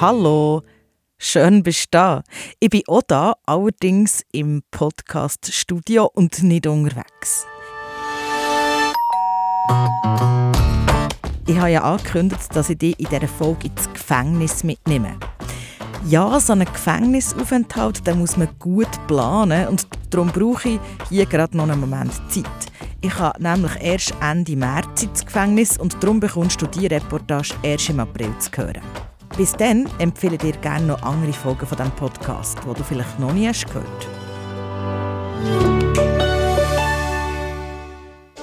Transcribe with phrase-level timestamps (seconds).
[0.00, 0.62] Hallo,
[1.18, 2.22] schön bist du da.
[2.60, 7.44] Ich bin auch da, allerdings im Podcast-Studio und nicht unterwegs.
[11.48, 15.18] Ich habe ja angekündigt, dass ich dich in dieser Folge ins Gefängnis mitnehme.
[16.06, 21.56] Ja, so einen Gefängnisaufenthalt den muss man gut planen und darum brauche ich hier gerade
[21.56, 22.46] noch einen Moment Zeit.
[23.00, 27.90] Ich habe nämlich erst Ende März ins Gefängnis und darum bekommst du diese Reportage erst
[27.90, 28.80] im April zu hören.
[29.38, 33.20] Bis dann empfehle ich dir gerne noch andere Folgen von diesem Podcast, die du vielleicht
[33.20, 34.08] noch nie hast gehört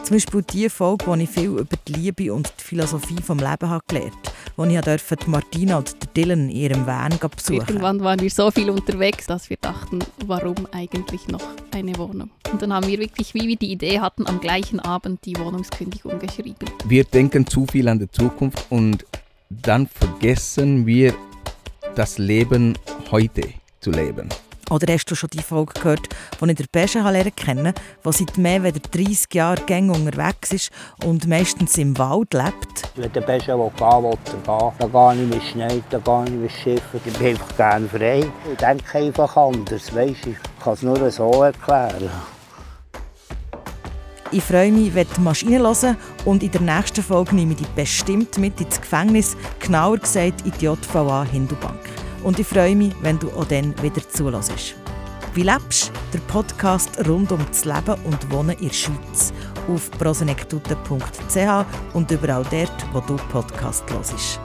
[0.04, 3.44] Zum Beispiel die Folge, wo ich viel über die Liebe und die Philosophie des Lebens
[3.44, 8.22] habe gelernt habe, wo ich durfte Martina und Dylan in ihrem Van besuchen Irgendwann waren
[8.22, 11.44] wir so viel unterwegs, dass wir dachten, warum eigentlich noch
[11.74, 12.30] eine Wohnung?
[12.54, 16.20] Und dann haben wir wirklich, wie wir die Idee hatten, am gleichen Abend die Wohnungskündigung
[16.20, 16.70] geschrieben.
[16.86, 19.04] Wir denken zu viel an die Zukunft und
[19.50, 21.14] dann vergessen wir
[21.96, 22.78] das Leben
[23.12, 23.42] heute
[23.80, 24.30] zu leben.
[24.72, 26.10] Oder hast du schon die Folge gehört,
[26.42, 27.74] die ich der Pesche lernen kennen,
[28.04, 30.72] der seit mehr als 30 Jahren gäng unterwegs ist
[31.04, 32.90] und meistens im Wald lebt?
[32.96, 34.92] Wenn der Pesche gehen will, will er gehen.
[34.92, 37.02] Da gehe ich mit Schnee, da gehe ich mit Schiffen.
[37.06, 38.26] Ich bin einfach gerne frei.
[38.52, 40.26] Ich denke einfach anders, weißt?
[40.26, 42.10] Ich kann es nur so erklären.
[44.32, 47.68] Ich freue mich, wenn du Maschine hören und in der nächsten Folge nehme ich dich
[47.70, 51.80] bestimmt mit ins Gefängnis, genauer gesagt in die JVA Hindubank.
[52.24, 54.76] Und ich freue mich, wenn du auch dann wieder zulässt.
[55.36, 55.92] Wie lebst?
[56.12, 59.34] Der Podcast rund um das Leben und Wohnen in der Schweiz
[59.68, 64.40] auf prosenektute.ch und überall dort, wo du Podcast hörst.